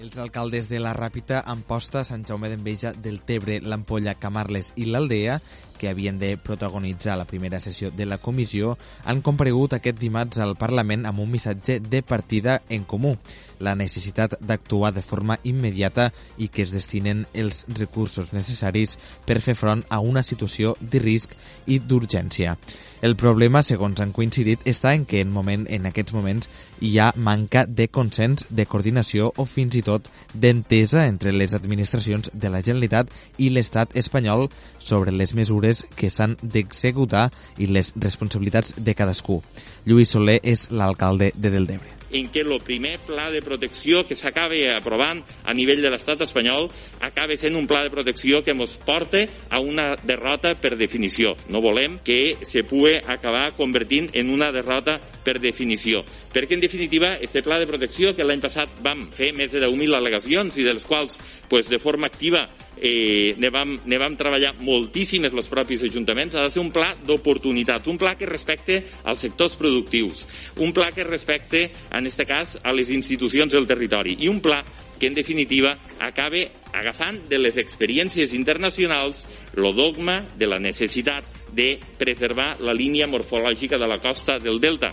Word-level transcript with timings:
Els 0.00 0.16
alcaldes 0.16 0.68
de 0.70 0.78
la 0.80 0.94
Ràpita, 0.96 1.42
Amposta, 1.52 2.06
Sant 2.08 2.22
Jaume 2.24 2.48
d'Enveja, 2.48 2.94
del 3.04 3.18
Tebre, 3.28 3.58
l'Ampolla, 3.60 4.14
Camarles 4.16 4.70
i 4.80 4.86
l'Aldea, 4.88 5.34
que 5.80 5.88
havien 5.88 6.18
de 6.20 6.34
protagonitzar 6.36 7.16
la 7.16 7.24
primera 7.24 7.60
sessió 7.64 7.88
de 7.90 8.04
la 8.04 8.18
comissió, 8.20 8.76
han 9.08 9.22
comparegut 9.24 9.72
aquest 9.78 9.96
dimarts 9.98 10.42
al 10.44 10.58
Parlament 10.60 11.06
amb 11.08 11.24
un 11.24 11.32
missatge 11.32 11.78
de 11.80 12.02
partida 12.04 12.60
en 12.68 12.84
comú, 12.84 13.16
la 13.60 13.74
necessitat 13.76 14.36
d'actuar 14.40 14.92
de 14.92 15.02
forma 15.04 15.38
immediata 15.44 16.10
i 16.36 16.48
que 16.48 16.64
es 16.66 16.74
destinen 16.74 17.24
els 17.32 17.64
recursos 17.78 18.34
necessaris 18.36 18.98
per 19.24 19.40
fer 19.40 19.56
front 19.56 19.84
a 19.88 20.00
una 20.00 20.22
situació 20.22 20.76
de 20.80 21.00
risc 21.00 21.36
i 21.66 21.80
d'urgència. 21.80 22.56
El 23.00 23.16
problema, 23.16 23.62
segons 23.64 24.00
han 24.04 24.12
coincidit, 24.12 24.66
està 24.68 24.92
en 24.92 25.06
que 25.08 25.22
en, 25.24 25.30
moment, 25.32 25.64
en 25.72 25.88
aquests 25.88 26.12
moments 26.12 26.50
hi 26.84 26.98
ha 27.00 27.12
manca 27.16 27.64
de 27.64 27.86
consens, 27.88 28.44
de 28.50 28.66
coordinació 28.68 29.30
o 29.40 29.46
fins 29.48 29.78
i 29.78 29.82
tot 29.86 30.10
d'entesa 30.34 31.06
entre 31.08 31.32
les 31.32 31.54
administracions 31.56 32.28
de 32.34 32.50
la 32.52 32.60
Generalitat 32.60 33.08
i 33.38 33.48
l'estat 33.48 33.96
espanyol 33.96 34.50
sobre 34.78 35.14
les 35.16 35.32
mesures 35.34 35.69
que 35.96 36.10
s'han 36.10 36.36
d'executar 36.42 37.28
i 37.58 37.70
les 37.70 37.94
responsabilitats 37.96 38.76
de 38.76 38.96
cadascú. 38.98 39.40
Lluís 39.86 40.12
Soler 40.16 40.40
és 40.42 40.68
l'alcalde 40.70 41.32
de 41.36 41.54
Deltebre 41.54 42.00
en 42.10 42.28
què 42.30 42.42
el 42.42 42.58
primer 42.62 42.98
pla 43.06 43.28
de 43.30 43.42
protecció 43.42 44.02
que 44.06 44.18
s'acaba 44.18 44.58
aprovant 44.74 45.22
a 45.46 45.54
nivell 45.54 45.82
de 45.82 45.90
l'estat 45.92 46.24
espanyol 46.26 46.68
acaba 47.06 47.36
sent 47.38 47.56
un 47.56 47.68
pla 47.70 47.84
de 47.84 47.92
protecció 47.92 48.42
que 48.42 48.54
ens 48.54 48.74
porta 48.86 49.22
a 49.48 49.60
una 49.60 49.94
derrota 50.02 50.54
per 50.58 50.76
definició. 50.76 51.36
No 51.48 51.62
volem 51.62 51.98
que 52.04 52.36
se 52.42 52.64
pugui 52.64 52.96
acabar 52.98 53.52
convertint 53.56 54.10
en 54.14 54.30
una 54.30 54.50
derrota 54.52 54.98
per 55.24 55.38
definició. 55.40 56.02
Perquè, 56.32 56.56
en 56.56 56.64
definitiva, 56.64 57.14
este 57.20 57.42
pla 57.42 57.58
de 57.60 57.68
protecció 57.68 58.14
que 58.16 58.26
l'any 58.26 58.42
passat 58.42 58.80
vam 58.82 59.08
fer 59.14 59.32
més 59.36 59.52
de 59.52 59.62
10.000 59.62 59.98
al·legacions 59.98 60.58
i 60.58 60.66
dels 60.66 60.86
quals, 60.88 61.18
pues, 61.48 61.68
de 61.70 61.78
forma 61.78 62.08
activa, 62.10 62.48
eh, 62.80 63.34
ne, 63.38 63.50
vam, 63.52 63.76
ne 63.84 63.98
vam 64.00 64.16
treballar 64.16 64.54
moltíssimes 64.64 65.34
els 65.36 65.48
propis 65.52 65.84
ajuntaments, 65.86 66.34
ha 66.34 66.46
de 66.46 66.52
ser 66.52 66.62
un 66.62 66.72
pla 66.74 66.94
d'oportunitats, 67.06 67.90
un 67.92 67.98
pla 68.00 68.16
que 68.18 68.28
respecte 68.28 68.80
als 69.04 69.26
sectors 69.26 69.56
productius, 69.60 70.24
un 70.64 70.72
pla 70.72 70.90
que 70.96 71.04
respecte, 71.04 71.66
en 71.90 72.08
aquest 72.08 72.24
cas, 72.26 72.56
a 72.64 72.72
les 72.72 72.90
institucions 72.90 73.52
del 73.52 73.68
territori 73.68 74.16
i 74.24 74.32
un 74.32 74.40
pla 74.40 74.62
que 75.00 75.08
en 75.08 75.14
definitiva 75.16 75.76
acabe 75.98 76.50
agafant 76.76 77.22
de 77.28 77.38
les 77.40 77.56
experiències 77.56 78.34
internacionals 78.36 79.24
el 79.56 79.70
dogma 79.74 80.20
de 80.36 80.46
la 80.46 80.60
necessitat 80.60 81.24
de 81.56 81.78
preservar 81.98 82.54
la 82.60 82.76
línia 82.76 83.08
morfològica 83.08 83.78
de 83.80 83.88
la 83.88 84.00
costa 84.00 84.38
del 84.38 84.60
Delta. 84.60 84.92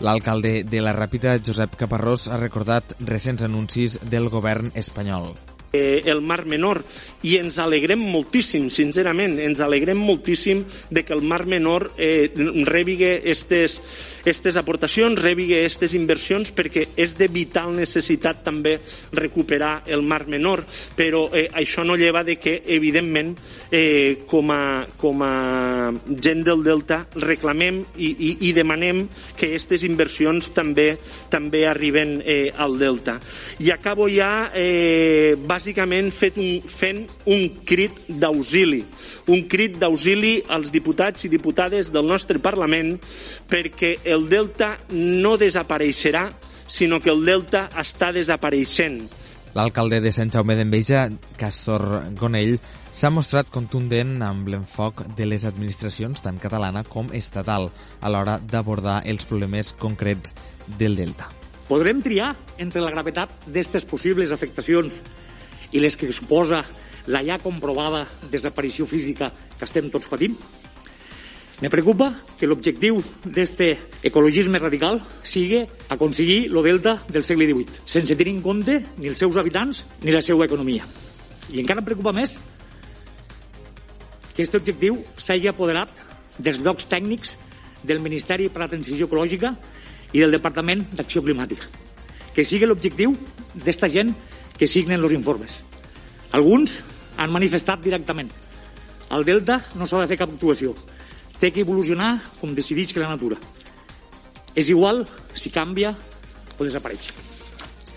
L'alcalde 0.00 0.62
de 0.64 0.80
la 0.80 0.94
Ràpita, 0.96 1.36
Josep 1.44 1.76
Caparrós, 1.76 2.28
ha 2.28 2.40
recordat 2.40 2.96
recents 3.00 3.44
anuncis 3.44 3.98
del 4.08 4.30
govern 4.32 4.72
espanyol 4.72 5.34
eh, 5.72 6.02
el 6.06 6.20
Mar 6.20 6.44
Menor 6.46 6.82
i 7.22 7.36
ens 7.36 7.58
alegrem 7.60 8.00
moltíssim, 8.00 8.70
sincerament, 8.72 9.36
ens 9.42 9.60
alegrem 9.60 9.98
moltíssim 9.98 10.64
de 10.90 11.04
que 11.04 11.12
el 11.12 11.22
Mar 11.22 11.44
Menor 11.46 11.90
eh, 11.98 12.32
rebigue 12.64 13.20
estes, 13.30 13.80
estes 14.24 14.56
aportacions, 14.56 15.20
rebigue 15.20 15.64
estes 15.66 15.94
inversions 15.94 16.52
perquè 16.56 16.86
és 16.96 17.16
de 17.18 17.28
vital 17.28 17.74
necessitat 17.76 18.42
també 18.46 18.78
recuperar 19.12 19.82
el 19.92 20.02
Mar 20.02 20.24
Menor, 20.32 20.64
però 20.96 21.26
eh, 21.36 21.46
això 21.52 21.84
no 21.84 21.98
lleva 22.00 22.24
de 22.24 22.38
que, 22.40 22.62
evidentment, 22.66 23.34
eh, 23.70 24.24
com, 24.26 24.50
a, 24.54 24.86
com 24.96 25.22
a 25.26 25.34
gent 26.16 26.44
del 26.46 26.64
Delta 26.64 27.02
reclamem 27.20 27.82
i, 27.98 28.10
i, 28.10 28.32
i 28.48 28.54
demanem 28.56 29.04
que 29.36 29.50
aquestes 29.50 29.84
inversions 29.84 30.50
també 30.56 30.94
també 31.30 31.66
arriben 31.68 32.18
eh, 32.24 32.50
al 32.56 32.78
Delta. 32.80 33.18
I 33.60 33.70
acabo 33.74 34.08
ja 34.08 34.50
eh, 34.54 35.36
bàsicament 35.60 36.08
fet 36.08 36.38
un, 36.40 36.62
fent 36.64 37.02
un 37.28 37.42
crit 37.68 37.98
d'auxili, 38.08 38.80
un 39.28 39.42
crit 39.44 39.76
d'auxili 39.76 40.38
als 40.48 40.70
diputats 40.72 41.26
i 41.26 41.28
diputades 41.28 41.90
del 41.92 42.08
nostre 42.08 42.40
Parlament 42.40 42.94
perquè 43.50 43.98
el 44.08 44.24
Delta 44.32 44.78
no 44.96 45.36
desapareixerà, 45.36 46.30
sinó 46.66 47.00
que 47.04 47.12
el 47.12 47.26
Delta 47.28 47.68
està 47.76 48.08
desapareixent. 48.16 49.02
L'alcalde 49.52 49.98
de 50.00 50.14
Sant 50.14 50.30
Jaume 50.32 50.56
d'Enveja, 50.56 51.08
Castor 51.36 51.84
Gonell, 52.16 52.56
s'ha 52.94 53.10
mostrat 53.12 53.50
contundent 53.52 54.16
amb 54.24 54.48
l'enfoc 54.48 55.02
de 55.18 55.26
les 55.28 55.44
administracions 55.44 56.22
tant 56.24 56.40
catalana 56.40 56.86
com 56.88 57.10
estatal 57.12 57.68
a 58.00 58.08
l'hora 58.08 58.38
d'abordar 58.40 59.02
els 59.10 59.28
problemes 59.28 59.74
concrets 59.76 60.32
del 60.78 60.96
Delta. 60.96 61.28
Podrem 61.68 62.00
triar 62.02 62.32
entre 62.58 62.80
la 62.80 62.94
gravetat 62.94 63.34
d'aquestes 63.44 63.84
possibles 63.90 64.32
afectacions 64.32 65.02
i 65.72 65.80
les 65.82 65.96
que 65.96 66.10
suposa 66.12 66.64
la 67.06 67.22
ja 67.26 67.38
comprovada 67.42 68.06
desaparició 68.30 68.86
física 68.86 69.30
que 69.30 69.66
estem 69.66 69.90
tots 69.90 70.10
patint? 70.10 70.36
Me 71.60 71.68
preocupa 71.68 72.14
que 72.40 72.48
l'objectiu 72.48 73.02
d'este 73.24 73.74
ecologisme 74.08 74.58
radical 74.58 74.96
sigui 75.22 75.60
aconseguir 75.92 76.48
lo 76.48 76.62
delta 76.64 76.94
del 77.08 77.24
segle 77.24 77.44
XVIII, 77.44 77.82
sense 77.84 78.16
tenir 78.16 78.32
en 78.38 78.40
compte 78.40 78.78
ni 78.96 79.10
els 79.12 79.20
seus 79.20 79.36
habitants 79.36 79.84
ni 80.00 80.14
la 80.14 80.22
seva 80.24 80.46
economia. 80.48 80.86
I 81.52 81.60
encara 81.60 81.84
em 81.84 81.88
preocupa 81.90 82.14
més 82.16 82.38
que 84.32 84.40
aquest 84.40 84.56
objectiu 84.56 85.02
s'hagi 85.20 85.50
apoderat 85.52 85.92
dels 86.40 86.62
llocs 86.64 86.88
tècnics 86.88 87.36
del 87.84 88.00
Ministeri 88.00 88.48
per 88.48 88.62
a 88.62 88.64
la 88.64 88.72
Transició 88.72 89.04
Ecològica 89.10 89.52
i 90.14 90.22
del 90.22 90.32
Departament 90.32 90.86
d'Acció 90.96 91.20
Climàtica. 91.20 91.68
Que 92.32 92.44
sigui 92.46 92.64
l'objectiu 92.64 93.12
d'esta 93.52 93.90
gent 93.92 94.14
que 94.60 94.68
signen 94.68 95.00
els 95.00 95.16
informes. 95.16 95.56
Alguns 96.36 96.82
han 97.16 97.32
manifestat 97.32 97.80
directament. 97.80 98.28
Al 99.08 99.24
Delta 99.24 99.56
no 99.80 99.88
s'ha 99.88 100.02
de 100.02 100.10
fer 100.10 100.20
cap 100.20 100.34
actuació. 100.34 100.74
Té 101.40 101.48
que 101.48 101.64
evolucionar 101.64 102.12
com 102.36 102.52
decideix 102.52 102.92
que 102.92 103.00
la 103.00 103.08
natura. 103.08 103.40
És 104.52 104.68
igual 104.68 105.06
si 105.32 105.48
canvia 105.48 105.94
o 106.58 106.68
desapareix. 106.68 107.08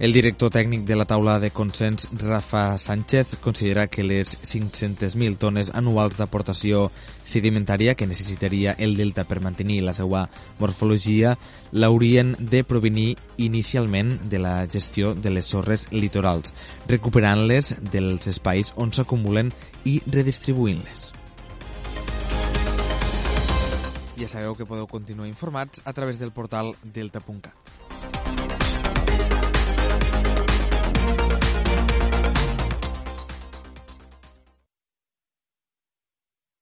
El 0.00 0.12
director 0.12 0.50
tècnic 0.50 0.82
de 0.88 0.96
la 0.98 1.04
taula 1.06 1.36
de 1.38 1.52
consens, 1.54 2.08
Rafa 2.18 2.78
Sánchez, 2.78 3.36
considera 3.40 3.86
que 3.86 4.02
les 4.02 4.32
500.000 4.42 5.38
tones 5.38 5.70
anuals 5.70 6.16
d'aportació 6.18 6.88
sedimentària 7.22 7.94
que 7.94 8.08
necessitaria 8.10 8.74
el 8.74 8.96
delta 8.98 9.22
per 9.22 9.38
mantenir 9.38 9.84
la 9.86 9.94
seva 9.94 10.24
morfologia 10.58 11.36
l'haurien 11.70 12.34
de 12.40 12.64
provenir 12.66 13.14
inicialment 13.38 14.16
de 14.28 14.42
la 14.42 14.56
gestió 14.66 15.14
de 15.14 15.30
les 15.30 15.46
sorres 15.46 15.86
litorals, 15.92 16.50
recuperant-les 16.90 17.76
dels 17.94 18.26
espais 18.26 18.74
on 18.74 18.90
s'acumulen 18.90 19.54
i 19.84 20.00
redistribuint-les. 20.10 21.12
Ja 24.18 24.26
sabeu 24.26 24.58
que 24.58 24.66
podeu 24.66 24.90
continuar 24.90 25.30
informats 25.30 25.86
a 25.86 25.94
través 25.94 26.18
del 26.18 26.34
portal 26.34 26.74
delta.cat. 26.82 27.54